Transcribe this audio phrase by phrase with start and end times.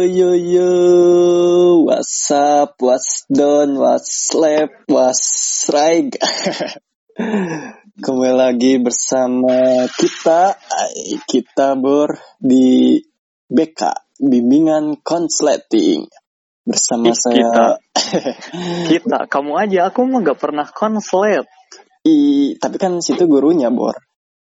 [0.00, 0.70] Yo yo yo,
[1.84, 6.08] what's up, what's done, what's left, what's right.
[8.00, 12.96] Kembali lagi bersama kita, ay, kita ber di
[13.44, 13.92] BK,
[14.24, 16.08] Bimbingan Konsleting.
[16.64, 17.76] Bersama Ih, saya,
[18.88, 21.44] Kita, kamu aja, aku mah gak pernah konslet.
[22.08, 24.00] I, tapi kan situ gurunya, Bor.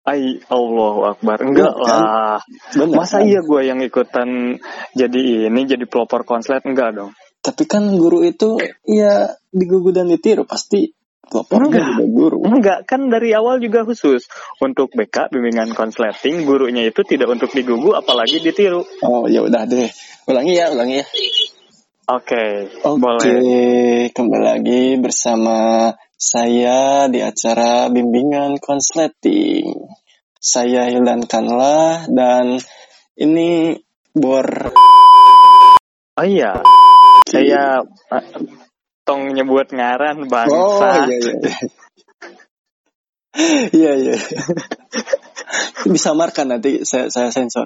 [0.04, 1.40] Ay, Allahu Akbar.
[1.40, 1.80] Enggak kan?
[1.88, 2.40] lah.
[2.76, 3.28] Bener, Masa kan?
[3.28, 4.60] iya gue yang ikutan
[4.92, 6.60] jadi ini, jadi pelopor konslet?
[6.68, 7.12] Enggak dong.
[7.40, 10.92] Tapi kan guru itu, ya digugu dan ditiru, pasti
[11.24, 11.88] pelopornya Enggak.
[11.96, 12.38] juga guru.
[12.44, 14.28] Enggak, kan dari awal juga khusus.
[14.60, 18.84] Untuk BK, bimbingan konsleting, gurunya itu tidak untuk digugu, apalagi ditiru.
[19.08, 19.88] Oh ya udah deh,
[20.28, 21.08] ulangi ya, ulangi ya.
[22.04, 24.12] Oke, Oke, boleh.
[24.12, 25.88] kembali lagi bersama
[26.24, 29.68] saya di acara bimbingan konsleting.
[30.40, 32.60] Saya Hildan Kanla dan
[33.20, 33.76] ini
[34.16, 34.48] bor
[36.14, 36.62] Oh iya,
[37.26, 37.82] saya
[38.14, 38.26] eh,
[39.02, 41.10] tong nyebut ngaran Oh bangsa.
[41.10, 41.34] iya iya.
[43.74, 44.16] Iya iya.
[45.90, 47.66] Bisa markan nanti saya saya sensor.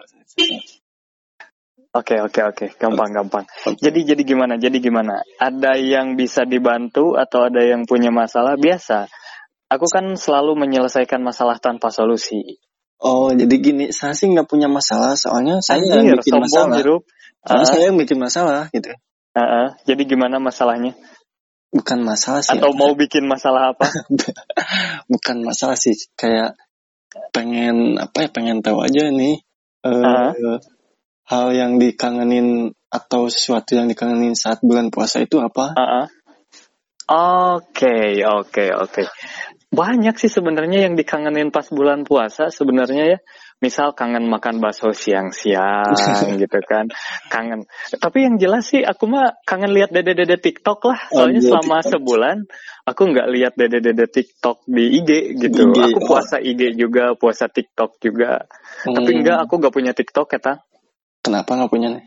[1.97, 3.43] Oke oke oke, gampang gampang.
[3.81, 4.61] Jadi jadi gimana?
[4.61, 5.17] Jadi gimana?
[5.41, 9.09] Ada yang bisa dibantu atau ada yang punya masalah biasa?
[9.73, 12.61] Aku kan selalu menyelesaikan masalah tanpa solusi.
[13.01, 16.77] Oh jadi gini, saya sih nggak punya masalah soalnya saya yang Anjir, bikin sombong masalah.
[16.77, 17.01] hirup.
[17.41, 18.89] Soalnya Ah, saya yang bikin masalah gitu.
[19.33, 19.67] ah, ah.
[19.89, 20.93] Jadi gimana masalahnya?
[21.73, 22.57] Bukan masalah sih.
[22.57, 23.85] Atau mau bikin masalah apa?
[25.11, 26.53] bukan masalah sih kayak
[27.33, 29.41] pengen apa ya pengen tahu aja nih
[29.85, 30.31] eh, Ah.
[31.27, 35.75] Hal yang dikangenin atau sesuatu yang dikangenin saat bulan puasa itu apa.
[37.07, 39.03] Oke oke oke.
[39.67, 43.19] Banyak sih sebenarnya yang dikangenin pas bulan puasa sebenarnya ya.
[43.57, 45.91] Misal kangen makan bakso siang-siang
[46.41, 46.87] gitu kan.
[47.27, 47.67] Kangen.
[47.99, 50.99] Tapi yang jelas sih aku mah kangen lihat dede-dede TikTok lah.
[51.11, 51.91] Soalnya Anjir, selama TikTok.
[51.91, 52.37] sebulan
[52.87, 55.11] aku nggak lihat dede-dede TikTok di IG
[55.41, 55.73] gitu.
[55.73, 56.07] Di IG, Aku oh.
[56.07, 58.47] puasa IG juga, puasa TikTok juga.
[58.87, 60.59] Tapi Hmm, enggak, aku nggak punya TikTok ya, Tang.
[61.27, 62.05] Kenapa nggak punya nih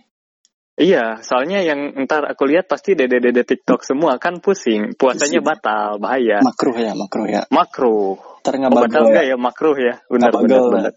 [0.81, 4.97] Iya, soalnya yang ntar aku lihat pasti dede-dede TikTok semua kan pusing.
[4.97, 5.51] Puasanya Pusing.
[5.53, 6.41] batal, bahaya.
[6.41, 8.17] makruh ya makruh ya Makruh.
[8.41, 9.95] ntar Oh, nggak batal enggak ya makruh ya?
[10.09, 10.93] Benar benar benar.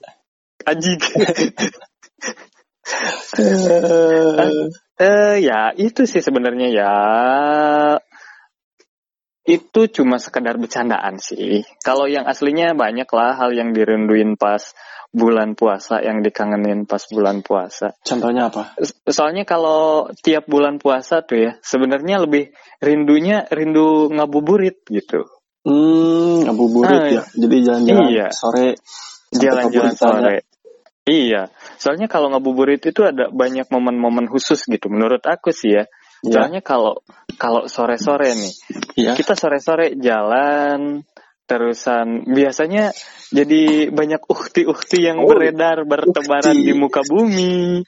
[0.63, 0.99] Anjing.
[3.35, 4.63] Eh,
[5.03, 6.93] eh ya, itu sih sebenarnya ya
[9.43, 11.67] itu cuma sekedar bercandaan sih.
[11.83, 14.63] Kalau yang aslinya banyak lah hal yang dirinduin pas
[15.13, 17.93] bulan puasa, yang dikangenin pas bulan puasa.
[18.01, 22.49] contohnya apa So- Soalnya kalau tiap bulan puasa tuh ya, sebenarnya lebih
[22.81, 25.29] rindunya rindu ngabuburit gitu.
[25.63, 28.27] hmm ngabuburit Ah, ya jadi jalan-jalan Iya.
[28.33, 28.69] sore
[29.33, 30.37] Jalan-jalan sore.
[31.03, 34.87] Iya, soalnya kalau ngabuburit itu ada banyak momen-momen khusus gitu.
[34.87, 35.83] Menurut aku sih ya.
[36.23, 37.03] ya Soalnya kalau
[37.35, 38.53] kalau sore-sore nih,
[38.95, 41.03] ya kita sore-sore jalan,
[41.43, 42.95] terusan biasanya
[43.29, 46.65] jadi banyak ukti-ukti yang Oh, beredar bertebaran ukti.
[46.65, 47.83] di muka bumi.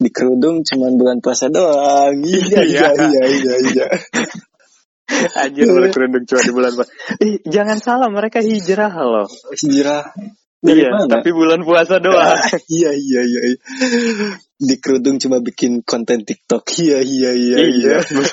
[0.00, 2.88] di kerudung cuman bulan puasa doang iya iya Iya.
[2.88, 3.86] iya iya iya
[5.36, 6.92] Anjir berkerudung cuma di bulan puasa.
[7.20, 9.28] Ih, jangan salah, mereka hijrah loh.
[9.52, 10.08] hijrah
[10.60, 12.36] dari iya, mana tapi bulan puasa doang.
[12.76, 13.58] iya iya iya iya.
[14.60, 18.28] di kerudung cuma bikin konten TikTok iya iya iya iya iya.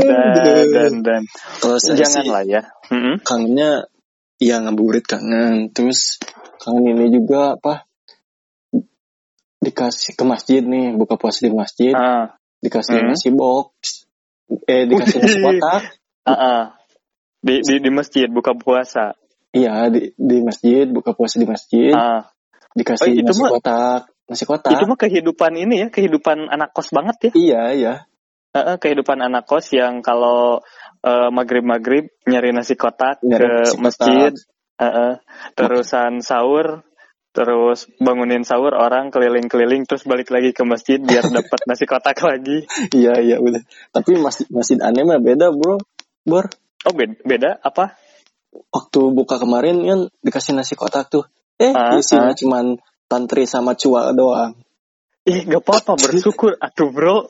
[0.00, 1.22] dan dan dan
[1.60, 2.62] kalau saya sih janganlah ya.
[2.88, 3.20] Mm-mm.
[3.20, 3.86] kangennya
[4.40, 6.16] ya ngabuburit kangen terus
[6.56, 7.84] kangen ini juga apa
[9.60, 12.32] dikasih ke masjid nih buka puasa di masjid Ah,
[12.64, 13.12] dikasih Hmm.
[13.12, 14.08] nasi box
[14.64, 15.82] eh dikasih nasi kotak
[16.24, 16.62] ah, ah.
[17.40, 19.16] Di, di di masjid buka puasa.
[19.50, 22.30] Iya di di masjid buka puasa di masjid Ah,
[22.74, 26.70] dikasih Oh, itu nasi mah- kotak nasi kotak itu mah kehidupan ini ya, kehidupan anak
[26.70, 27.30] kos banget ya.
[27.34, 27.94] iya iya
[28.54, 30.62] ah, kehidupan anak kos yang kalau
[31.32, 33.80] maghrib maghrib nyari nasi kotak Nyari ke nasi kotak.
[33.82, 34.32] masjid,
[34.80, 35.12] Ah, ah.
[35.56, 36.84] terusan sahur,
[37.36, 42.64] terus bangunin sahur orang keliling-keliling terus balik lagi ke masjid biar dapat nasi kotak lagi.
[42.96, 43.60] iya iya udah
[43.92, 45.76] tapi masjid masjid aneh mah beda bro
[46.24, 46.48] bor
[46.80, 47.92] Oh beda, beda apa?
[48.50, 51.24] Waktu buka kemarin kan dikasih nasi kotak tuh
[51.60, 52.36] eh Ah, isinya ah.
[52.36, 54.54] cuman tantri sama cua doang
[55.28, 57.28] Ih gak apa-apa bersyukur atuh bro.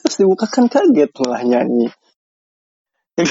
[0.00, 1.88] terus dibuka kan kaget malah nyanyi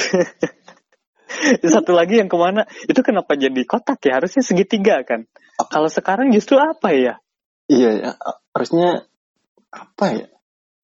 [1.62, 2.64] Satu lagi yang ke mana?
[2.88, 4.18] Itu kenapa jadi kotak ya?
[4.18, 5.28] Harusnya segitiga kan?
[5.70, 7.22] Kalau sekarang justru apa ya?
[7.66, 8.12] iya ya
[8.54, 9.10] harusnya
[9.74, 10.28] apa ya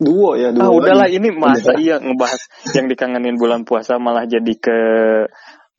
[0.01, 1.77] duo ya duo Ah udahlah ini masa Udah.
[1.77, 2.42] iya ngebahas
[2.74, 4.77] yang dikangenin bulan puasa malah jadi ke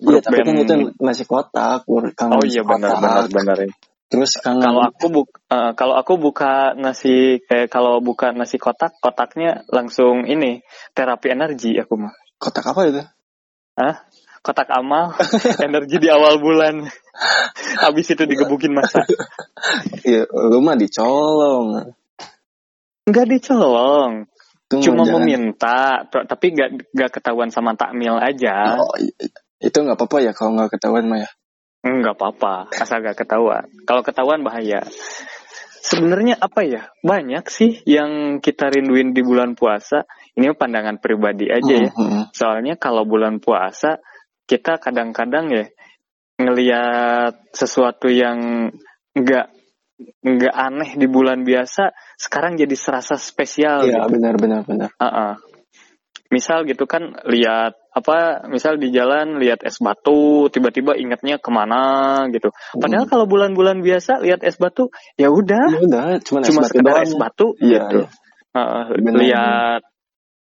[0.02, 0.62] Iya grup tapi kan band.
[0.66, 1.86] itu nasi kotak.
[2.18, 3.56] Kangen Oh iya benar benar benar.
[4.10, 4.66] Terus kangen.
[4.66, 10.26] Kalau aku buk, eh, kalau aku buka nasi kayak kalau buka nasi kotak, kotaknya langsung
[10.26, 10.58] ini
[10.92, 12.12] terapi energi aku mah.
[12.42, 13.02] kotak apa itu?
[13.78, 13.94] Hah?
[14.42, 15.14] Kotak amal,
[15.70, 16.82] energi di awal bulan.
[17.86, 19.06] Habis itu digebukin masa.
[20.02, 21.94] Iya, lu mah dicolong.
[23.02, 24.30] Enggak dicolong,
[24.70, 28.78] Itu cuma jangan- meminta, tapi enggak enggak ketahuan sama takmil aja.
[28.78, 28.94] Oh,
[29.58, 31.30] itu nggak apa-apa ya kalau nggak ketahuan mah ya.
[31.82, 33.66] Enggak apa-apa, asal gak ketahuan.
[33.82, 34.86] Kalau ketahuan bahaya.
[35.82, 36.94] Sebenarnya apa ya?
[37.02, 40.06] Banyak sih yang kita rinduin di bulan puasa.
[40.38, 41.90] Ini pandangan pribadi aja ya.
[41.90, 42.30] Mhm.
[42.30, 43.98] Soalnya kalau bulan puasa
[44.46, 45.66] kita kadang-kadang ya
[46.38, 48.70] ngelihat sesuatu yang
[49.18, 49.50] enggak
[50.22, 54.18] enggak aneh di bulan biasa sekarang jadi serasa spesial Iya, gitu.
[54.18, 54.90] benar benar benar.
[54.98, 55.34] Heeh.
[56.32, 62.24] Misal gitu kan lihat apa misal di jalan lihat es batu tiba-tiba ingatnya ke mana
[62.32, 63.12] gitu padahal Hmm.
[63.12, 64.88] kalau bulan-bulan biasa lihat es batu
[65.20, 68.00] ya udah Ya udah, cuma cuma sekedar es batu Iya, gitu.
[68.56, 69.16] Heeh, Benar.
[69.20, 69.82] lihat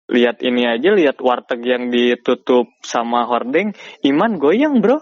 [0.08, 3.72] lihat ini aja lihat warteg yang ditutup sama hordeng
[4.04, 5.00] iman goyang bro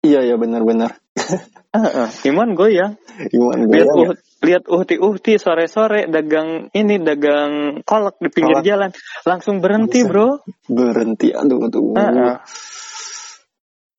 [0.00, 0.96] Iya, iya benar-benar.
[2.28, 2.98] Iman goyang
[3.30, 4.08] Gimana lihat goyang ya?
[4.10, 8.66] uh, lihat uhti uhti sore sore dagang ini dagang kolak di pinggir Kolak.
[8.66, 8.90] jalan
[9.22, 11.94] langsung berhenti bro berhenti aduh aduh.
[11.94, 12.34] Heeh.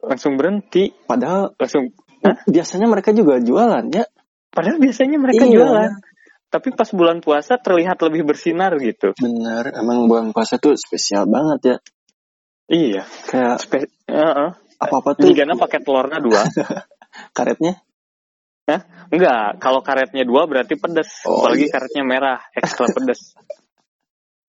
[0.03, 1.95] langsung berhenti Padahal langsung
[2.25, 2.44] Hah?
[2.44, 4.04] biasanya mereka juga jualan ya.
[4.51, 5.54] padahal biasanya mereka Iya.
[5.62, 5.92] jualan
[6.51, 11.59] tapi pas bulan puasa terlihat lebih bersinar gitu Benar, emang bulan puasa tuh spesial banget
[11.63, 11.77] ya.
[12.68, 14.50] iya Kayak Spe- Heeh.
[14.81, 16.42] Apa-apa tuh Jigana pakai telurnya dua
[17.38, 17.78] karetnya.
[19.12, 21.74] enggak kalau karetnya dua berarti pedes Oh, apalagi iya.
[21.75, 23.36] karetnya merah ekstra pedes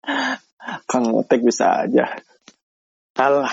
[0.90, 2.06] Kang Otek bisa aja.
[3.18, 3.50] Alah.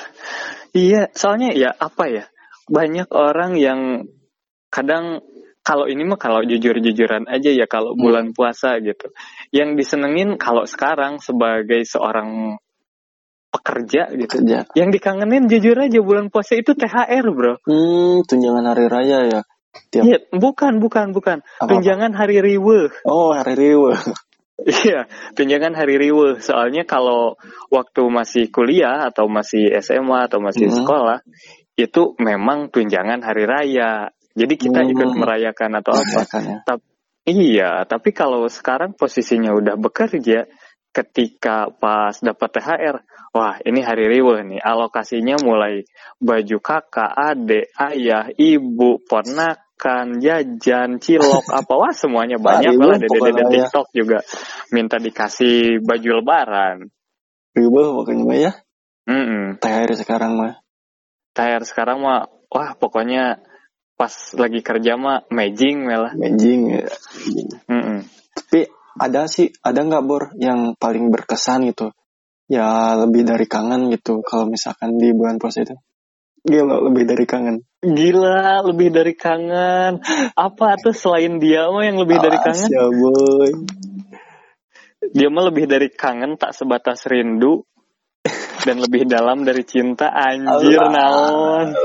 [0.71, 2.25] Iya, soalnya ya apa ya?
[2.69, 4.05] Banyak orang yang
[4.69, 5.25] kadang
[5.65, 8.01] kalau ini mah kalau jujur-jujuran aja ya kalau Hmm.
[8.01, 9.09] bulan puasa gitu.
[9.49, 12.61] Yang disenengin kalau sekarang sebagai seorang
[13.59, 14.39] pekerja gitu.
[14.39, 14.65] Kerja.
[14.73, 17.59] Yang dikangenin jujur aja bulan puasa itu THR, Bro.
[17.67, 19.41] Hmm, tunjangan hari raya ya.
[19.93, 21.37] Tiap Iya, bukan, bukan, bukan.
[21.45, 21.69] apa-apa.
[21.69, 22.89] Tunjangan hari riwe.
[23.05, 23.93] Oh, hari riwe.
[24.59, 25.07] Iya,
[25.39, 26.43] tunjangan hari riwe.
[26.43, 27.39] Soalnya kalau
[27.71, 30.83] waktu masih kuliah atau masih SMA atau masih Hmm.
[30.83, 31.17] sekolah,
[31.79, 34.11] itu memang tunjangan hari raya.
[34.35, 34.91] Jadi kita Hmm.
[34.91, 36.27] ikut merayakan atau apa.
[36.27, 36.55] Makanya.
[37.23, 40.49] Iya, tapi kalau sekarang posisinya udah bekerja,
[40.89, 42.95] ketika pas dapat THR,
[43.33, 45.85] wah ini hari riwe nih, alokasinya mulai
[46.17, 52.97] baju kakak, adik, ayah, ibu, ponakan, jajan, cilok, apa wah semuanya banyak lah.
[52.97, 53.51] Dede dede pokoknya ya.
[53.53, 54.19] TikTok juga
[54.73, 56.77] minta dikasih baju lebaran.
[57.53, 58.51] Riwe pokoknya mah ya.
[59.09, 60.53] Mm THR sekarang mah.
[61.33, 63.41] THR sekarang mah, wah pokoknya
[63.99, 66.15] pas lagi kerja mah mejing malah.
[66.15, 66.87] Magic ya.
[67.67, 68.07] Mm-mm.
[68.31, 71.95] Tapi ada sih, ada nggak Bor yang paling berkesan gitu?
[72.51, 75.77] Ya lebih dari kangen gitu kalau misalkan di bulan puasa itu.
[76.39, 77.61] Gila, lebih dari kangen.
[77.83, 79.99] Gila, lebih dari kangen.
[80.33, 82.69] Apa tuh selain dia mah yang lebih dari kangen?
[82.71, 83.51] Ya boy.
[85.11, 87.67] Dia mah lebih dari kangen tak sebatas rindu
[88.63, 90.15] dan lebih dalam dari cinta.
[90.15, 91.75] Anjir naon.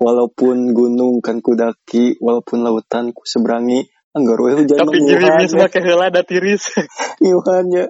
[0.00, 6.06] Walaupun gunung kan kudaki, walaupun lautan ku seberangi, anggar we hujan Tapi nyuhan, mah heula
[6.12, 6.68] da tiris.
[7.24, 7.86] nyuhan ya.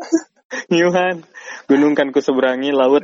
[0.71, 1.27] Nyuhan.
[1.67, 3.03] Gunung kan ku seberangi, laut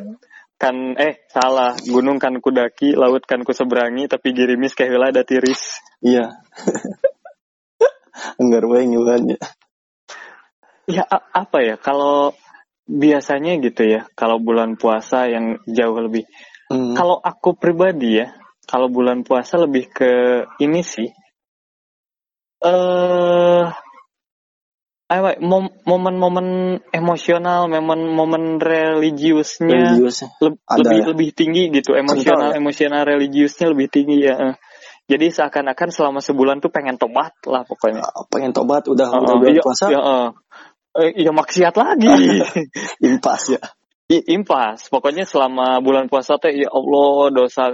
[0.59, 1.75] kan eh salah.
[1.87, 5.83] Gunung kan ku daki, laut kan ku seberangi, tapi gerimis heula da tiris.
[6.01, 6.39] Iya.
[8.41, 9.39] anggar we nyuhan ya.
[10.89, 12.33] Ya apa ya kalau
[12.89, 16.25] biasanya gitu ya kalau bulan puasa yang jauh lebih
[16.69, 16.93] Hmm.
[16.93, 18.37] Kalau aku pribadi ya,
[18.69, 21.09] kalau bulan puasa lebih ke ini sih.
[22.59, 23.65] Eh
[25.09, 30.29] apa mom- momen-momen emosional, momen-momen religiusnya Religius.
[30.69, 31.05] Ada lebih ya?
[31.09, 32.61] lebih tinggi gitu, emosional ya?
[32.61, 34.37] emosional religiusnya lebih tinggi ya.
[34.53, 34.55] eh.
[35.09, 38.05] Jadi seakan-akan selama sebulan tuh pengen tobat lah pokoknya.
[38.05, 40.29] Ah, pengen tobat udah Eh, udah eh, bulan iya, puasa iya, eh.
[40.99, 42.09] Eh, iya maksiat lagi.
[43.09, 43.61] impas ya.
[44.13, 47.73] I- impas pokoknya selama bulan puasa teh ya Allah dosa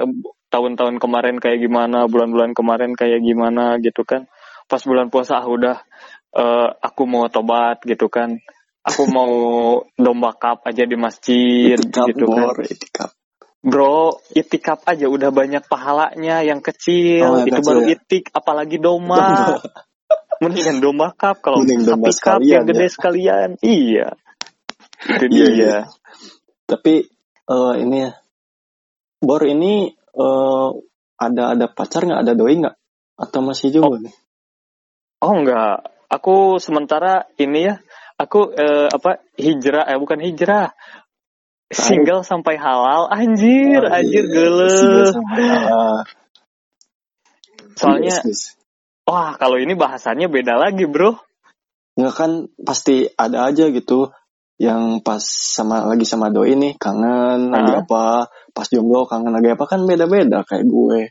[0.54, 4.30] tahun-tahun kemarin kayak gimana bulan-bulan kemarin kayak gimana gitu kan
[4.64, 5.76] pas bulan puasa ah udah
[6.34, 8.36] eh, aku mau tobat gitu kan
[8.84, 9.32] aku mau
[9.96, 13.10] domba cup aja di masjid Itikaf gitu kan bor, itikaf.
[13.64, 14.00] bro
[14.32, 17.88] itikaf aja udah banyak pahalanya yang kecil Oh, yang itu kecil baru ya?
[17.96, 19.56] itik apalagi domba
[20.42, 22.92] mendingan domba cup kalau sapi cup yang gede ya.
[22.92, 24.06] sekalian iya
[25.04, 25.76] itu Iya, dia iya.
[26.64, 27.04] Tapi
[27.44, 28.12] eh, ini ya,
[29.20, 30.68] Bor ini eh,
[31.20, 32.76] ada ada pacar nggak ada doi nggak?
[33.20, 33.92] Atau masih Oh.
[33.92, 34.14] juga nih?
[35.24, 37.80] Oh enggak, aku sementara ini ya,
[38.20, 40.76] aku eh, apa hijrah eh bukan hijrah.
[41.72, 46.04] Single sampai halal, anjir, Oh, anjir iya.
[47.74, 48.42] Soalnya, Yes, yes.
[49.08, 51.16] wah kalau ini bahasanya beda lagi bro.
[51.96, 54.12] Nggak kan pasti ada aja gitu
[54.60, 57.82] yang pas sama lagi sama doi nih kangen lagi Ah.
[57.82, 58.04] apa
[58.54, 61.10] pas jomblo kangen lagi apa kan beda-beda kayak gue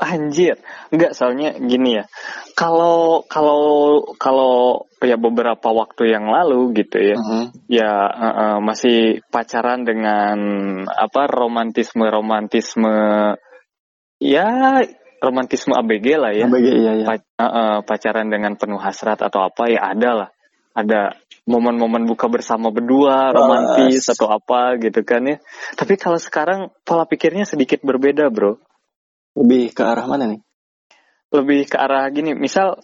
[0.00, 0.56] Anjir,
[0.88, 2.08] enggak soalnya gini ya.
[2.56, 7.44] Kalau kalau kalau ya beberapa waktu yang lalu gitu ya, Mhm.
[7.68, 10.38] ya eh, eh, masih pacaran dengan
[10.88, 12.96] apa romantisme romantisme
[14.24, 14.48] ya
[15.20, 16.48] romantisme ABG lah ya.
[16.48, 20.30] ABG iya ya Pa- eh, eh, pacaran dengan penuh hasrat atau apa ya ada lah.
[20.72, 21.12] Ada
[21.44, 25.36] momen-momen buka bersama berdua, romantis atau apa gitu kan ya.
[25.76, 28.62] Tapi kalau sekarang pola pikirnya sedikit berbeda, Bro.
[29.38, 30.40] Lebih ke arah mana nih?
[31.30, 32.80] Lebih ke arah gini misal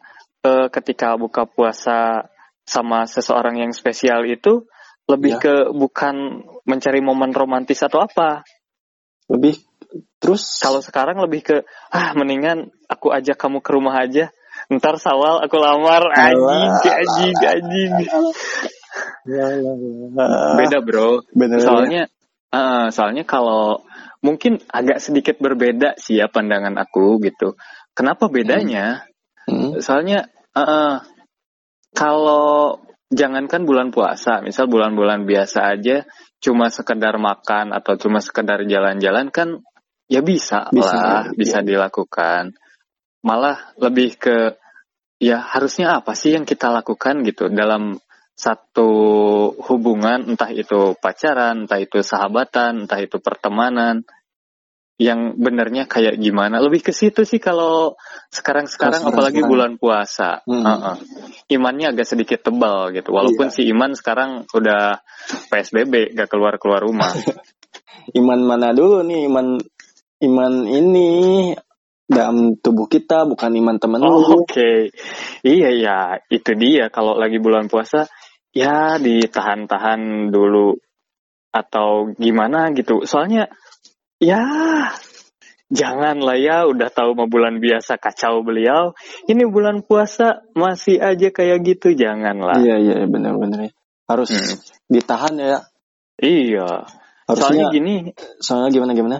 [0.46, 2.30] eh, ketika buka puasa
[2.66, 4.66] sama seseorang yang spesial itu
[5.06, 5.42] lebih Ya.
[5.42, 8.42] ke bukan mencari momen romantis atau apa.
[9.30, 9.62] Lebih
[10.18, 10.58] terus?
[10.58, 11.56] Kalau sekarang lebih ke
[11.94, 14.34] ah mendingan aku ajak kamu ke rumah aja.
[14.66, 16.10] Ntar sawal aku lamar.
[16.10, 17.92] Anjing anjing anjing.
[20.58, 21.22] Beda bro.
[21.30, 22.02] Bener soalnya
[22.50, 23.86] eh, soalnya kalau
[24.24, 27.56] mungkin agak sedikit berbeda sih ya pandangan aku gitu
[27.92, 29.04] kenapa bedanya
[29.46, 29.78] Hmm.
[29.78, 30.26] soalnya
[30.58, 30.96] eh, eh,
[31.94, 36.02] kalau jangankan bulan puasa, misal bulan-bulan biasa aja
[36.42, 39.62] cuma sekedar makan atau cuma sekedar jalan-jalan kan
[40.10, 41.34] ya bisa, Bisa, lah, iya.
[41.38, 42.52] bisa dilakukan.
[43.22, 44.58] Malah lebih ke
[45.16, 47.96] ya harusnya apa sih yang kita lakukan gitu dalam
[48.36, 48.90] satu
[49.72, 54.04] hubungan entah itu pacaran, entah itu sahabatan, entah itu pertemanan
[54.96, 56.56] yang benernya kayak gimana.
[56.60, 57.96] Lebih ke situ sih kalau
[58.32, 60.40] sekarang-sekarang apalagi bulan puasa.
[60.44, 60.64] Hmm.
[60.64, 60.96] Heeh.
[61.56, 63.12] imannya agak sedikit tebal gitu.
[63.12, 63.54] Walaupun Iya.
[63.54, 64.98] si iman sekarang udah
[65.52, 67.12] PSBB gak keluar-keluar rumah.
[68.18, 69.26] Iman mana dulu nih?
[69.26, 69.58] Iman
[70.22, 71.08] iman ini
[72.06, 74.94] dalam tubuh kita bukan iman temen Oh, lu Oke,
[75.42, 75.98] iya ya,
[76.30, 76.86] itu dia.
[76.88, 78.06] Kalau lagi bulan puasa,
[78.54, 80.76] ya ditahan-tahan dulu
[81.50, 83.02] atau gimana gitu.
[83.08, 83.48] Soalnya,
[84.20, 84.42] ya
[85.66, 88.94] jangan lah ya, udah tahu mau bulan biasa kacau beliau.
[89.26, 92.60] Ini bulan puasa masih aja kayak gitu, janganlah.
[92.62, 93.72] iya iya benar-benar
[94.06, 94.54] harus Hmm.
[94.86, 95.58] ditahan ya
[96.16, 96.86] Iya.
[97.28, 97.94] Soalnya harusnya gini,
[98.40, 99.16] soalnya gimana gimana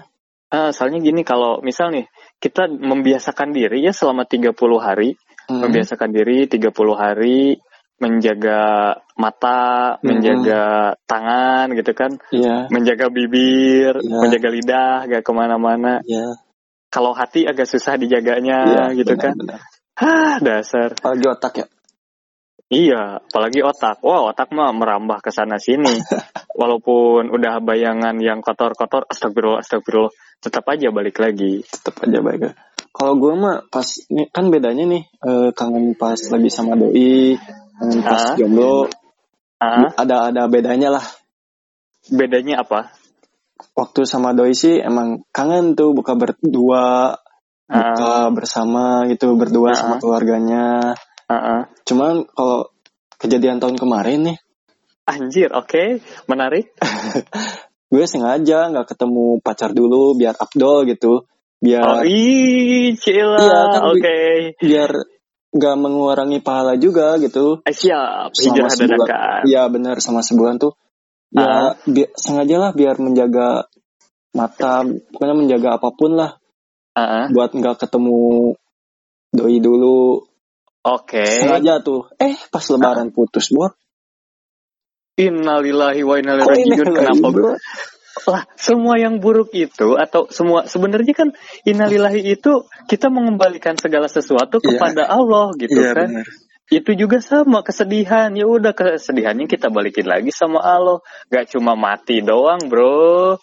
[0.49, 2.07] ah, soalnya gini kalau misal nih
[2.39, 5.63] kita membiasakan diri ya selama 30 hari Hmm.
[5.63, 7.55] membiasakan diri 30 hari
[7.97, 10.05] menjaga mata, Mhm.
[10.05, 10.63] menjaga
[11.09, 14.19] tangan gitu kan, iya menjaga bibir, Iya.
[14.21, 16.05] menjaga lidah, gak ke mana-mana.
[16.05, 16.37] iya
[16.87, 19.35] Kalau hati agak susah dijaganya iya gitu kan.
[19.37, 19.61] benar-benar.
[19.97, 20.93] Hah, dasar.
[20.93, 21.67] apalagi otak ya
[22.67, 24.03] Iya, apalagi otak.
[24.03, 25.87] Wah, otak mah merambah ke sana sini.
[26.61, 30.11] Walaupun udah bayangan yang kotor-kotor, astagfirullah, astagfirullah,
[30.43, 31.63] tetap aja balik lagi.
[31.63, 32.53] tetap aja baik ya.
[32.91, 33.85] kalau gue mah pas
[34.33, 37.37] kan bedanya nih eh, kangen pas lagi sama doi
[37.77, 38.35] kangen pas Ah.
[38.35, 38.89] jomblo
[39.57, 41.05] Ah, ada ada bedanya lah
[42.09, 42.93] bedanya apa?
[43.73, 47.17] waktu sama doi sih emang kangen tuh buka berdua
[47.67, 49.77] buka bersama gitu berdua Ah.
[49.77, 50.93] sama keluarganya
[51.27, 51.61] Ah, ah.
[51.83, 52.69] cuman kalau
[53.17, 54.39] kejadian tahun kemarin nih
[55.07, 56.75] Anjir, oke, menarik.
[57.95, 61.23] gue sengaja nggak ketemu pacar dulu biar Abdul gitu
[61.63, 62.03] biar Oh,
[62.99, 63.39] cila.
[63.39, 64.19] Iya, kan bi- Oke.
[64.59, 64.91] biar
[65.57, 69.41] nggak mengurangi pahala juga gitu Eh, Siap, hijrah dadakan.
[69.49, 70.77] Iya benar sama sebulan tuh
[71.33, 73.67] ya bi- sengaja lah biar menjaga
[74.31, 76.37] mata pokoknya menjaga apa pun lah
[76.97, 77.27] Ah, ah.
[77.29, 78.53] buat nggak ketemu
[79.29, 80.25] doi dulu
[80.87, 81.25] Oke.
[81.25, 83.75] sengaja tuh eh pas lebaran putus bor
[85.17, 86.93] Innalillahi wa inna ilaihi rajiun.
[86.93, 87.27] Kenapa?
[87.33, 87.57] bro?
[88.25, 91.29] Lah, semua yang buruk itu atau semua sebenarnya kan
[91.69, 94.67] innalillahi itu kita mengembalikan segala sesuatu Iya.
[94.73, 96.09] kepada Allah gitu Iya, kan.
[96.09, 96.27] benar.
[96.67, 98.33] Itu juga sama kesedihan.
[98.35, 100.99] Ya udah kesedihannya kita balikin lagi sama Allah.
[101.31, 103.39] Gak cuma mati doang, Bro.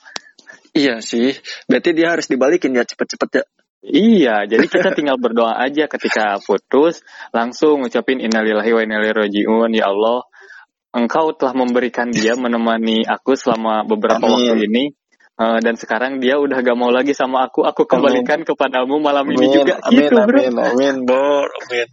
[0.73, 1.37] Iya sih,
[1.69, 3.43] berarti dia harus dibalikin ya cepet-cepet ya.
[3.83, 7.03] Iya, jadi kita tinggal berdoa aja ketika putus,
[7.35, 10.23] langsung ngucapin innalillahi wa inna ilaihi rajiun, ya Allah,
[10.93, 14.33] Engkau telah memberikan dia menemani aku selama beberapa Amin.
[14.37, 14.83] waktu ini,
[15.33, 19.49] Eh, dan sekarang dia udah gak mau lagi sama aku, aku kembalikan kepadamu malam ini
[19.49, 20.37] Amin, juga, amin, gitu bro.
[20.45, 21.87] amin, amin, bor, amin.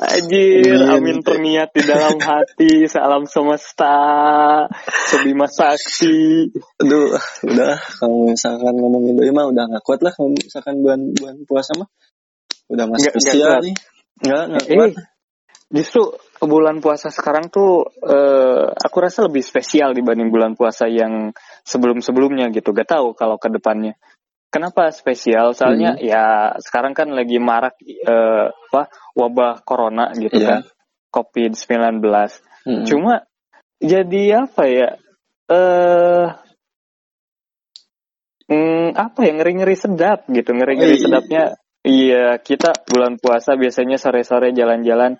[0.00, 0.88] Anjir, Amin.
[0.96, 4.00] amin terniat di dalam hati, salam semesta,
[5.12, 6.48] sebima sakti.
[6.80, 7.12] Aduh,
[7.44, 11.76] udah kalau misalkan ngomongin doi mah udah nggak kuat lah kalau misalkan bulan bulan puasa
[11.76, 11.88] mah
[12.72, 13.76] udah masuk usia nih.
[14.24, 14.90] Nggak, nggak Eh, kuat.
[15.68, 21.32] Justru bulan puasa sekarang tuh eh, aku rasa lebih spesial dibanding bulan puasa yang
[21.64, 22.72] sebelum-sebelumnya gitu.
[22.76, 23.96] Gak tahu kalau ke depannya.
[24.52, 25.52] Kenapa spesial?
[25.56, 26.04] Soalnya Hmm.
[26.04, 26.24] ya
[26.62, 30.48] sekarang kan lagi marak eh, apa wabah corona gitu Iya.
[30.48, 30.60] kan.
[31.12, 32.04] COVID-19.
[32.68, 32.84] Mm.
[32.84, 33.24] Cuma
[33.80, 34.88] jadi apa ya?
[35.48, 36.26] Eh
[38.52, 41.02] mm, apa ya ngeri-ngeri sedap gitu, ngeri-ngeri Iya.
[41.02, 41.44] sedapnya.
[41.86, 45.16] Iya, kita bulan puasa biasanya sore-sore jalan-jalan.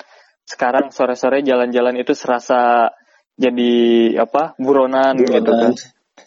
[0.46, 2.94] Sekarang sore-sore jalan-jalan itu serasa
[3.34, 3.74] jadi
[4.16, 4.54] apa?
[4.56, 5.74] buronan, gitu kan.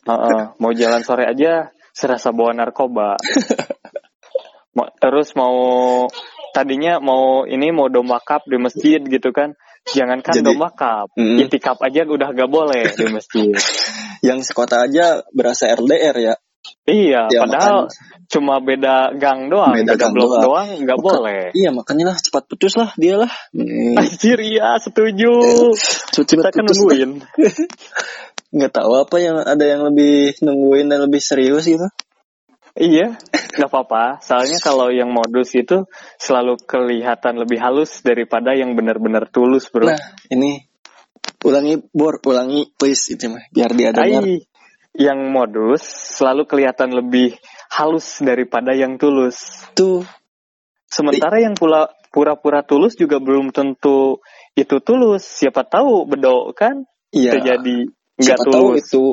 [0.05, 3.15] Heeh, mau jalan sore aja serasa bawa narkoba.
[4.99, 5.55] Terus mau
[6.55, 9.55] tadinya mau ini mau domba cup di masjid gitu kan.
[9.89, 11.47] Jangankan Jadi- domba cup, Mm.
[11.47, 13.55] itikaf aja udah gak boleh di masjid.
[14.27, 16.35] Yang sekota aja berasa RDR ya.
[16.85, 20.43] Iya, Ya, padahal makan- cuma beda gang doang, Beda beda, gang blok doang.
[20.45, 21.43] doang nggak boleh.
[21.57, 23.31] Iya makanya lah cepat putus lah dia lah.
[23.51, 23.98] Hmm.
[23.98, 25.33] Anjir iya setuju.
[26.13, 27.12] Cepat Kita kan nungguin.
[28.55, 31.86] Nggak tahu apa yang ada yang lebih nungguin dan lebih serius gitu.
[32.79, 33.13] Iya,
[33.59, 34.24] nggak apa-apa.
[34.25, 35.86] Soalnya kalau yang modus itu
[36.17, 39.89] selalu kelihatan lebih halus daripada yang benar-benar tulus, bro.
[39.89, 40.00] Nah
[40.33, 40.63] ini
[41.45, 44.24] ulangi bor ulangi please itu mah biar dia dengar.
[44.98, 45.83] Yang modus
[46.17, 47.38] selalu kelihatan lebih
[47.69, 49.65] halus daripada yang tulus.
[49.77, 50.03] Tuh
[50.89, 54.17] Sementara yang pula pura-pura tulus juga belum tentu
[54.57, 55.21] itu tulus.
[55.21, 56.81] Siapa tahu bedok kan
[57.13, 57.38] iya.
[57.38, 57.77] bisa jadi
[58.17, 58.81] nggak Siapa tahu tulus.
[58.81, 59.03] itu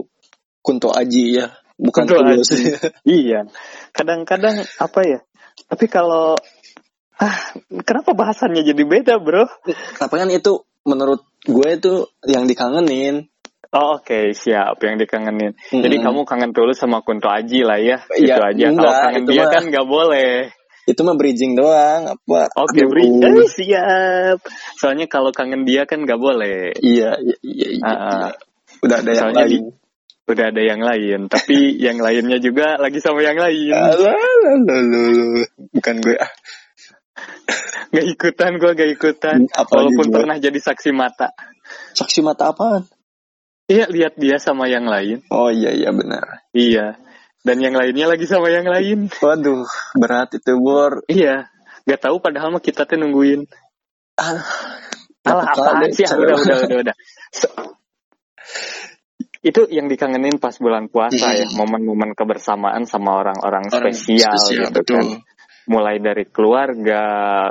[0.65, 1.47] Kunto Aji ya
[1.77, 2.49] bukan Kunto tulus.
[2.49, 2.65] Aji.
[3.21, 3.45] iya.
[3.93, 5.21] Kadang-kadang apa ya?
[5.69, 6.41] Tapi kalau
[7.21, 7.37] ah
[7.85, 9.45] kenapa bahasannya jadi beda, Bro?
[10.01, 13.29] Tapi kan itu menurut gue itu yang dikangenin.
[13.77, 15.53] Oh, Oke, siap yang dikangenin.
[15.53, 15.85] Mm-mm.
[15.85, 18.01] Jadi kamu kangen tulus sama Kunto Aji lah ya.
[18.09, 18.67] Iya, itu aja.
[18.73, 20.33] Kalau kangen dia mah- kan nggak boleh.
[20.87, 22.47] Itu mah bridging doang apa?
[22.57, 22.89] Oke, Aduh.
[22.89, 23.05] Bri.
[23.21, 24.39] Eh, siap.
[24.79, 26.73] Soalnya kalau kangen dia kan nggak boleh.
[26.79, 27.69] Iya, iya, iya.
[27.75, 27.85] iya.
[27.85, 28.31] Ah, ah.
[28.81, 29.63] Udah ada yang lain.
[30.27, 31.55] Udah ada yang lain, tapi
[31.87, 33.75] yang lainnya juga lagi sama yang lain.
[33.77, 35.43] Alah, alah.
[35.75, 36.33] Bukan gue ah.
[37.91, 39.39] Gak ikutan gue, gak ikutan.
[39.53, 40.15] Apalagi Walaupun gue.
[40.17, 41.31] pernah jadi saksi mata.
[41.95, 42.87] Saksi mata apaan?
[43.67, 45.27] Iya, lihat dia sama yang lain.
[45.27, 46.47] Oh iya iya benar.
[46.55, 47.03] Iya.
[47.43, 49.11] Dan yang lainnya lagi sama yang lain.
[49.11, 51.03] Waduh, berat itu bor.
[51.07, 51.51] Iya.
[51.83, 53.47] Gak tahu padahal mah kita tuh nungguin.
[54.19, 54.43] Ah,
[55.27, 56.07] Alah apaan sih?
[56.07, 56.27] Ah, cewek.
[56.31, 56.97] Udah, udah, udah, udah.
[57.31, 57.55] Se-
[59.43, 61.55] itu yang dikangenin pas bulan puasa ya, Hmm.
[61.63, 64.99] momen-momen kebersamaan sama orang-orang Orang spesial, spesial, gitu betul.
[64.99, 65.07] kan.
[65.67, 67.03] Mulai dari keluarga,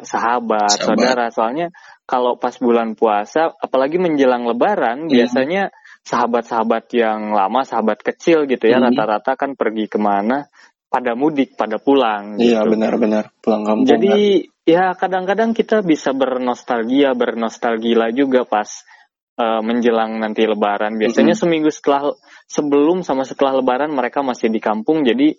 [0.04, 0.80] sahabat, Sahabat.
[0.80, 1.26] saudara.
[1.32, 1.68] Soalnya
[2.04, 5.12] kalau pas bulan puasa, apalagi menjelang lebaran, Hmm.
[5.12, 5.72] biasanya
[6.06, 8.94] sahabat-sahabat yang lama, sahabat kecil gitu ya, Hmm.
[8.94, 10.46] rata-rata kan pergi ke mana,
[10.86, 12.38] pada mudik, pada pulang.
[12.38, 12.78] Iya gitu.
[12.78, 13.90] benar-benar pulang kampung.
[13.90, 18.70] Jadi ya kadang-kadang kita bisa bernostalgia, bernostalgia juga pas
[19.36, 20.96] eh, menjelang nanti Lebaran.
[20.96, 22.16] Biasanya seminggu setelah
[22.48, 25.04] sebelum sama setelah Lebaran mereka masih di kampung.
[25.04, 25.36] Jadi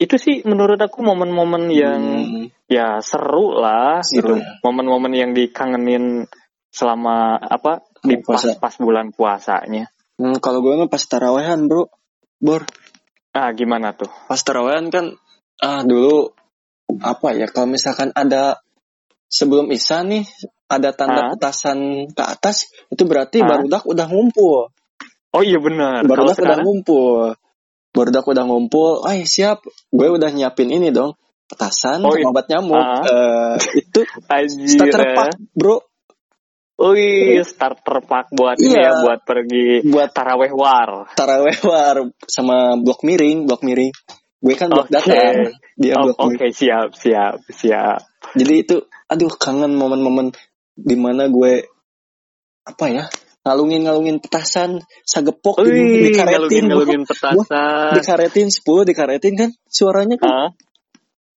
[0.00, 4.40] itu sih menurut aku momen-momen yang Hmm, ya seru lah Seru gitu.
[4.40, 4.48] ya.
[4.64, 6.24] Momen-momen yang dikangenin
[6.72, 8.56] selama apa di Puasa.
[8.56, 9.92] pas-pas bulan puasanya.
[10.18, 11.90] Hmm, kalau gue mah pas tarawehan bro,
[12.38, 12.62] bor.
[13.34, 14.10] Ah gimana tuh?
[14.30, 15.14] Pas tarawehan kan,
[15.58, 16.30] ah dulu
[17.02, 17.50] apa ya?
[17.50, 18.62] Kalau misalkan ada
[19.26, 20.22] sebelum isya nih
[20.70, 21.30] ada tanda Ah.
[21.34, 23.46] petasan ke atas, itu berarti Ah.
[23.58, 24.70] barudak udah ngumpul.
[25.34, 26.06] Oh iya benar.
[26.06, 27.34] Barudak udah ngumpul.
[27.90, 29.02] Barudak udah ngumpul.
[29.02, 31.18] Ay siap, gue udah nyiapin ini dong.
[31.44, 32.26] Petasan Oh, sama iya.
[32.30, 32.78] obat nyamuk.
[32.78, 33.02] Ah.
[33.02, 34.00] Eh, itu
[34.78, 35.14] starter ya.
[35.18, 35.82] pack, bro.
[36.74, 38.82] Wih, starter pack buat ini Iya.
[38.82, 41.06] ya, buat pergi Buat taraweh war.
[41.14, 43.94] taraweh war sama blok miring, blok miring.
[44.42, 44.98] Gue kan blok Oke.
[44.98, 46.52] datar, dia Oh, blok Oke, miring.
[46.52, 48.02] siap, siap, siap.
[48.34, 50.34] Jadi itu, aduh kangen momen-momen
[50.74, 51.62] di mana gue
[52.66, 53.04] apa ya
[53.44, 57.10] ngalungin-ngalungin petasan sagepok Wih, dikaretin, ngalungin-ngalungin bro.
[57.12, 57.92] petasan.
[57.94, 60.48] dikaretin 10 dikaretin kan suaranya kan Hah?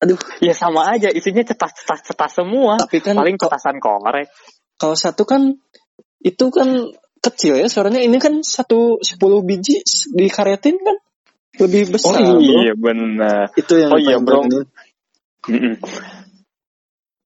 [0.04, 2.76] aduh Ya sama aja, isinya cetas-cetas-cetas semua.
[2.76, 4.28] tapi kan Paling petasan korek.
[4.84, 5.56] Kalau satu kan
[6.20, 6.92] itu kan
[7.24, 9.80] kecil ya suaranya ini kan satu sepuluh biji
[10.12, 11.00] dikaretin kan
[11.56, 12.40] lebih Oh besar bro.
[12.44, 13.48] iya, benar.
[13.56, 14.44] itu yang Oh iya, bro.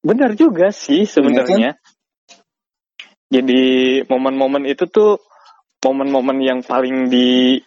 [0.07, 1.75] Benar juga sih sebenarnya.
[3.29, 3.62] Jadi
[4.07, 5.18] momen-momen itu tuh
[5.83, 7.59] momen-momen yang paling di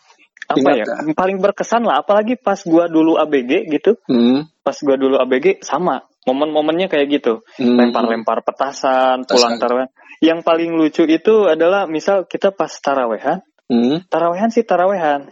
[0.47, 0.85] apa Ingat ya?
[1.11, 3.99] Paling berkesan lah apalagi pas gua dulu ABG gitu.
[4.07, 7.33] Hmm, Pas gua dulu ABG sama momen-momennya kayak gitu.
[7.57, 7.77] hmm.
[7.77, 9.31] Lempar-lempar petasan, Petasan.
[9.31, 9.87] pulang taraweh.
[10.21, 15.31] Yang paling lucu itu adalah misal kita pas tarawehan, Hmm, tarawehan sih tarawehan.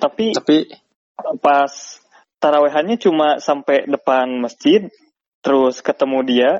[0.00, 0.64] Tapi tapi
[1.44, 1.68] pas
[2.40, 4.88] tarawehannya cuma sampai depan masjid,
[5.44, 6.50] terus ketemu dia,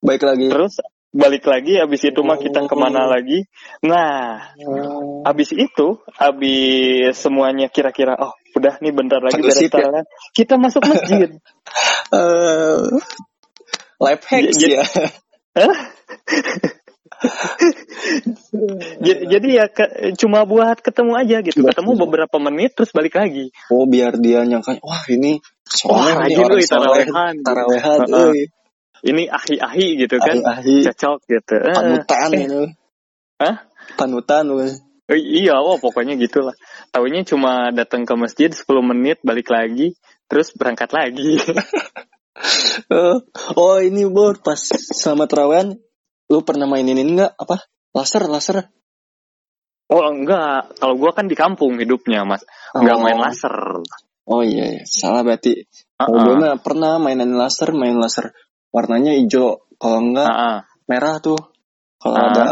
[0.00, 0.80] baik lagi terus
[1.12, 3.44] balik lagi abis itu mah kita ke mana lagi?
[3.84, 4.40] Nah
[5.28, 10.02] abis itu abis semuanya kira-kira oh udah nih bentar lagi beres ya?
[10.32, 11.30] kita masuk masjid.
[12.12, 12.92] Eh,
[13.96, 14.84] life hacks Jadi- ya.
[19.02, 21.62] J- jadi ya ke- cuma buat ketemu aja gitu.
[21.64, 23.48] Ketemu beberapa menit terus balik lagi.
[23.70, 27.34] Oh biar dia nyangka, wah ini Wah, soalnya ini rajin orang soleh, tarawehan.
[27.40, 27.98] tarawehan.
[29.02, 30.38] Ini ahi-ahi gitu kan.
[30.38, 31.54] Ahi-ahi, cocok gitu.
[31.58, 32.60] Eh, panutan eh, gitu.
[33.42, 33.56] Hah?
[33.98, 34.70] Panutan, euy.
[35.10, 36.54] eh, iya wah pokoknya gitulah.
[36.94, 39.98] Tahunya cuma datang ke masjid 10 menit balik lagi
[40.30, 41.38] terus berangkat lagi.
[42.88, 43.16] Eh,
[43.60, 45.76] oh ini bor pas selama tarawehan
[46.32, 47.60] lu pernah mainin ini enggak apa?
[47.92, 48.56] Laser laser.
[49.92, 50.72] Oh enggak.
[50.80, 52.40] Kalau gua kan di kampung hidupnya mas.
[52.72, 53.02] Nggak Oh.
[53.04, 53.54] main laser.
[54.24, 54.82] Oh iya, iya.
[54.88, 55.68] salah berarti.
[56.00, 56.08] Heeh.
[56.08, 58.32] gue mah pernah mainan laser main laser
[58.72, 59.62] warnanya hijau.
[59.76, 60.56] Kalau enggak Heeh.
[60.88, 61.38] merah tuh.
[62.00, 62.26] Kalau Ah.
[62.32, 62.46] ada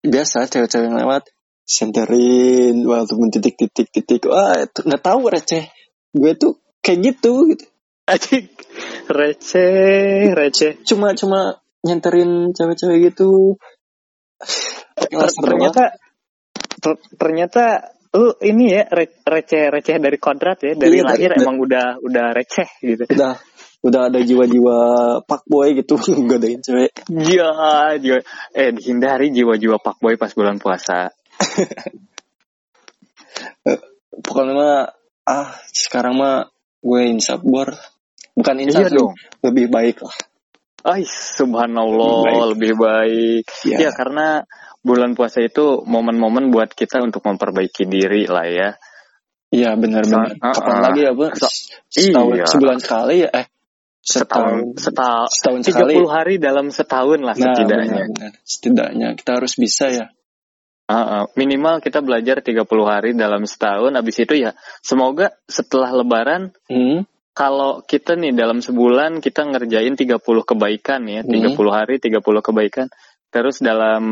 [0.00, 1.28] biasa cewek-cewek yang lewat
[1.68, 5.68] senterin walaupun titik-titik-titik wah itu nggak tahu receh.
[6.16, 7.66] Gue tuh kayak gitu gitu.
[8.08, 8.48] Ajik,
[9.12, 10.80] receh receh.
[10.88, 13.60] Cuma cuma nyenterin cewek-cewek gitu.
[15.44, 15.92] Ternyata
[16.80, 17.64] ter- ternyata
[18.16, 20.72] lu ini ya re- receh receh dari kodrat ya.
[20.72, 23.04] Dari Iya, lahir dari- emang udah udah receh gitu.
[23.12, 23.36] Udah
[23.78, 24.76] udah ada jiwa-jiwa
[25.22, 25.94] pak boy gitu
[26.28, 27.50] godain cewek Iya,
[27.96, 28.18] jiwa,
[28.52, 31.14] eh dihindari jiwa-jiwa pak boy pas bulan puasa.
[34.18, 34.78] pokoknya mah
[35.28, 37.70] ah sekarang mah gue insaf bor
[38.34, 39.14] bukan insaf Iya dong.
[39.44, 40.16] lebih baik lah
[40.78, 43.44] Ay, subhanallah lebih baik.
[43.66, 44.46] ya Ya karena
[44.80, 48.70] bulan puasa itu momen-momen buat kita untuk memperbaiki diri lah ya.
[49.50, 50.84] iya benar-benar So- kapan uh-uh.
[50.86, 51.50] lagi ya bor So-
[51.90, 52.46] setahun iya.
[52.46, 53.46] sebulan sekali ya eh
[54.08, 58.04] Setahun, setahun, setahun 30 sekali hari dalam setahun lah nah setidaknya.
[58.08, 58.32] benar-benar.
[58.42, 60.06] setidaknya kita harus bisa ya
[60.88, 61.28] Uh-uh.
[61.36, 63.92] Minimal kita belajar 30 hari dalam setahun.
[63.92, 67.04] Habis itu ya semoga setelah lebaran hmm?
[67.36, 70.16] kalau kita nih dalam sebulan kita ngerjain 30
[70.48, 71.52] kebaikan ya, Hmm.
[71.52, 72.88] 30 hari 30 kebaikan.
[73.28, 74.02] Terus dalam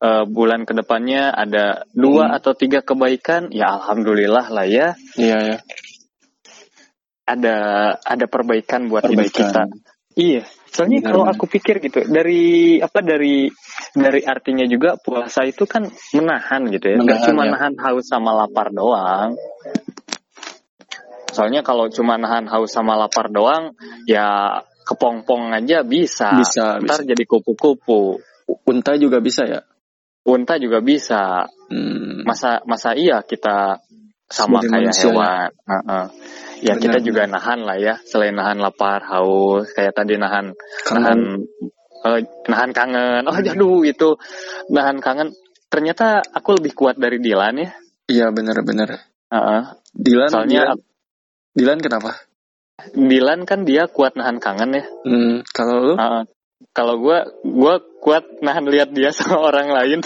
[0.00, 2.36] eh, bulan ke depannya ada dua Hmm.
[2.40, 4.96] atau tiga kebaikan, ya alhamdulillah lah ya.
[5.20, 5.56] iya ya
[7.22, 7.56] Ada
[8.02, 9.46] ada perbaikan buat hidup Perbaikan.
[9.46, 9.62] kita.
[10.12, 10.42] Iya.
[10.72, 13.48] Soalnya Benar, kalau aku pikir gitu dari apa dari
[13.92, 15.84] dari artinya juga puasa itu kan
[16.16, 16.96] menahan gitu ya.
[17.00, 17.50] Nggak cuma ya.
[17.56, 19.36] nahan haus sama lapar doang.
[21.32, 23.72] Soalnya kalau cuma nahan haus sama lapar doang,
[24.04, 26.36] ya kepompong aja bisa.
[26.36, 28.20] bisa Ntar bisa jadi kupu-kupu.
[28.68, 29.62] unta juga bisa ya
[30.28, 31.48] Unta juga bisa.
[31.72, 32.22] hmm.
[32.22, 33.80] Masa masa iya kita
[34.30, 35.48] sama Sebagai kayak manusia, hewan.
[35.66, 36.04] Heeh.
[36.62, 37.06] Ya Benar, kita benar.
[37.10, 37.94] juga nahan lah ya.
[38.06, 40.54] Selain nahan lapar, haus, kayak tadi nahan
[40.86, 41.02] Kangen.
[41.02, 41.20] nahan
[42.06, 43.22] eh, nahan kangen.
[43.26, 44.14] Oh aduh itu
[44.70, 45.34] nahan kangen.
[45.66, 47.70] Ternyata aku lebih kuat dari Dilan ya.
[48.06, 49.62] iya benar-benar Heeh.
[49.90, 50.78] Dilan Soalnya Dilan,
[51.56, 52.10] Dilan kenapa
[52.92, 54.84] Dilan kan dia kuat nahan kangen ya.
[55.06, 56.24] hmm, kalau lu Heeh.
[56.72, 60.00] Kalau gua gua kuat nahan lihat dia sama orang lain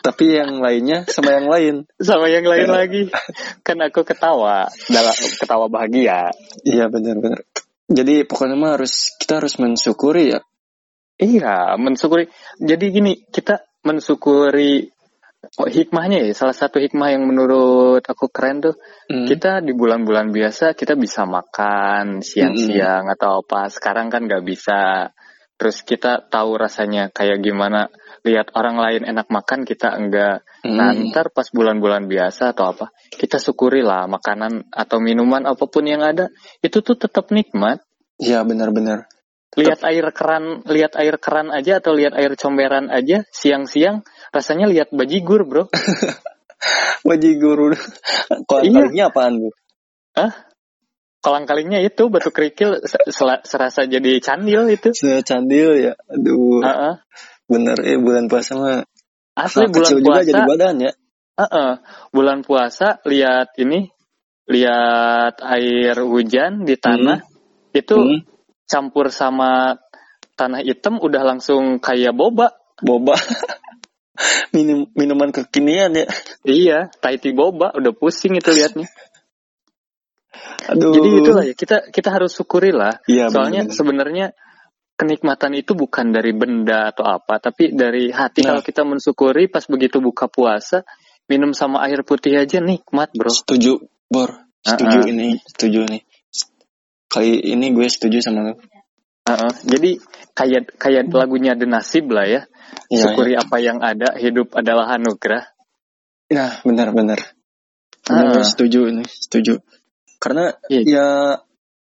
[0.00, 1.74] tapi yang lainnya sama yang lain
[2.08, 3.02] sama yang lain lagi.
[3.66, 6.30] Kan aku ketawa, dalam ketawa bahagia.
[6.64, 7.42] iya benar-benar
[7.88, 10.40] jadi pokoknya mah harus kita harus mensyukuri ya
[11.18, 12.30] Iya, mensyukuri.
[12.62, 14.86] Jadi gini, kita mensyukuri
[15.58, 16.30] oh, hikmahnya ya.
[16.30, 18.78] Salah satu hikmah yang menurut aku keren tuh,
[19.10, 19.26] Hmm.
[19.26, 23.66] kita di bulan-bulan biasa kita bisa makan siang-siang atau apa.
[23.66, 25.10] Sekarang kan nggak bisa.
[25.58, 27.90] Terus kita tahu rasanya kayak gimana
[28.28, 30.44] lihat orang lain enak makan kita enggak.
[30.68, 31.08] Nah, Hmm.
[31.08, 36.04] ntar pas bulan-bulan biasa atau apa, kita syukuri lah makanan atau minuman apa pun yang
[36.04, 36.28] ada,
[36.60, 37.80] itu tuh tetap nikmat.
[38.20, 39.08] iya benar-benar
[39.56, 44.92] Lihat air keran, lihat air keran aja atau lihat air comberan aja siang-siang, rasanya lihat
[44.92, 45.72] bajigur, Bro.
[47.06, 47.72] wajib guru
[48.50, 49.08] kalau Iya.
[49.08, 49.50] apaan bu
[51.18, 52.78] Kolang-kalingnya itu batu kerikil
[53.42, 54.94] serasa jadi candil itu.
[54.94, 56.94] secandil ya aduh Heeh.
[57.48, 58.80] Bener eh bulan puasa mah
[59.38, 60.92] Asli hal bulan kecil juga puasa, jadi badan ya
[61.38, 61.70] Heeh.
[62.10, 63.86] bulan puasa lihat ini,
[64.50, 67.22] lihat air hujan di tanah
[67.70, 68.20] itu Hmm.
[68.66, 69.78] campur sama
[70.34, 72.50] tanah hitam udah langsung kayak boba.
[72.82, 73.14] boba
[74.54, 76.06] minum minuman kekinian ya
[76.42, 78.86] Iya, Taiti boba udah pusing itu liatnya.
[80.68, 82.98] aduh Jadi itulah ya kita kita harus syukuri lah.
[83.06, 84.34] iya Soalnya sebenarnya
[84.98, 88.42] kenikmatan itu bukan dari benda atau apa, tapi dari hati.
[88.42, 88.58] Nah.
[88.58, 90.82] Kalau kita mensyukuri pas begitu buka puasa,
[91.30, 93.30] minum sama air putih aja nikmat, bro.
[93.30, 95.12] setuju bor setuju Uh-uh.
[95.12, 96.02] ini setuju nih
[97.08, 98.54] kali ini gue setuju sama lu
[99.28, 99.52] Heeh.
[99.60, 99.90] Jadi
[100.32, 102.48] kayak kayak lagunya The Nasib lah ya.
[102.88, 105.52] Iya, Syukuri apa yang ada, hidup adalah anugerah.
[106.32, 107.20] Nah, benar-benar.
[108.08, 109.60] Benar, setuju ini, setuju.
[110.16, 110.80] Karena Iya.
[110.80, 111.08] ya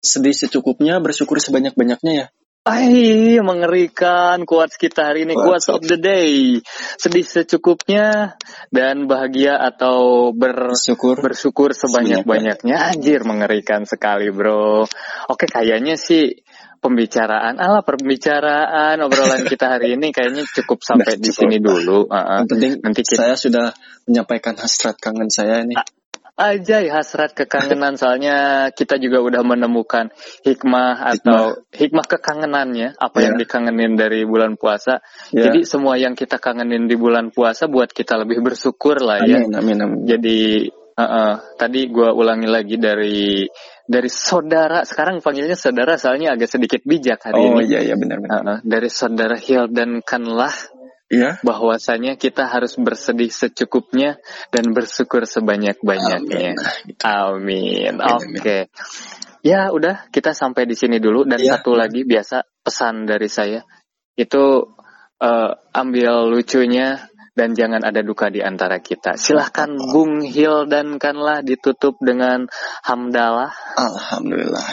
[0.04, 2.26] sedih secukupnya, bersyukur sebanyak-banyaknya ya.
[2.62, 5.66] Ay, mengerikan quotes kita hari ini Quotes.
[5.66, 6.62] quotes of the day.
[6.94, 8.38] Sedih secukupnya
[8.70, 11.18] dan bahagia atau ber Bersyukur.
[11.18, 12.94] bersyukur sebanyak-banyaknya.
[12.94, 14.86] Anjir, mengerikan sekali, Bro.
[15.26, 16.38] Oke, kayaknya sih
[16.78, 21.42] pembicaraan, ala pembicaraan obrolan kita hari ini kayaknya cukup sampai Udah di cukup.
[21.42, 21.98] sini dulu.
[22.06, 22.46] Uh-uh.
[22.46, 23.66] Yang penting Nanti kita saya sudah
[24.06, 25.74] menyampaikan hasrat kangen saya ini.
[26.32, 30.08] Aja hasrat kekangenan soalnya kita juga udah menemukan
[30.42, 33.40] hikmah atau hikmah kekangenannya apa yang Ya.
[33.44, 35.04] dikangenin dari bulan puasa.
[35.30, 35.48] Ya.
[35.52, 39.44] Jadi semua yang kita kangenin di bulan puasa buat kita lebih bersyukur lah ya.
[39.44, 39.98] Amin, amin, amin.
[40.08, 43.44] Jadi uh-uh, tadi gua ulangi lagi dari
[43.84, 47.68] dari saudara sekarang panggilnya saudara soalnya agak sedikit bijak hari Oh ini.
[47.68, 48.40] iya, iya benar-benar.
[48.40, 50.52] Uh-uh, dari saudara Hildan Kanlah
[51.12, 51.36] Iya.
[51.44, 54.16] bahwasanya kita harus bersedih secukupnya
[54.48, 56.56] dan bersyukur sebanyak-banyaknya.
[56.56, 56.56] Amin.
[57.04, 57.94] Amin.
[58.00, 58.72] Amin, Oke.
[59.44, 61.60] Ya udah kita sampai di sini dulu dan Iya.
[61.60, 63.60] satu lagi biasa pesan dari saya
[64.16, 64.72] itu
[65.22, 69.16] eh, ambil lucunya dan jangan ada duka di antara kita.
[69.16, 72.44] Silahkan Bung Hil dan Kanlah ditutup dengan
[72.84, 73.52] hamdalah.
[73.80, 74.66] Alhamdulillah.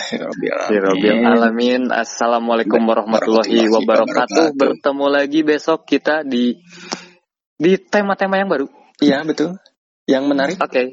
[0.67, 1.87] Hirobil alamin.
[1.87, 4.59] Assalamualaikum warahmatullahi wabarakatuh.
[4.59, 6.59] Bertemu lagi besok kita di
[7.55, 8.67] di tema-tema yang baru.
[8.99, 9.55] Iya, betul.
[10.03, 10.57] Yang menarik.
[10.59, 10.83] Oke.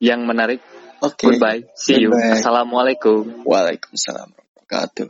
[0.00, 0.60] Yang menarik.
[1.04, 1.24] Oke.
[1.28, 1.68] Goodbye.
[1.76, 2.10] See you.
[2.10, 2.40] Goodbye.
[2.40, 3.44] Assalamualaikum.
[3.44, 5.06] Waalaikumsalam wabarakatuh.